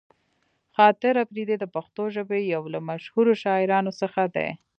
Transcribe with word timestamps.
خاطر 0.75 1.13
اپريدی 1.23 1.55
د 1.59 1.65
پښتو 1.75 2.03
ژبې 2.15 2.39
يو 2.53 2.63
له 2.73 2.79
مشهورو 2.89 3.33
شاعرانو 3.43 3.91
څخه 4.01 4.21
دې. 4.35 4.49